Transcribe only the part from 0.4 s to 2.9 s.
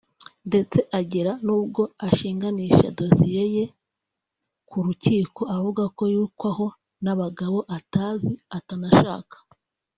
ndetse agera nubwo ashinganisha